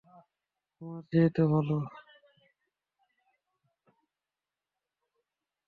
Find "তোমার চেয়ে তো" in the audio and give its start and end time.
0.73-1.43